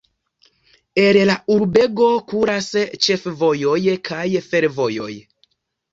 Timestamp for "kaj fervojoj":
4.11-5.13